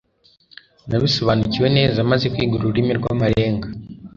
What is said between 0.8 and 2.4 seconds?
nabisobanukiwe neza maze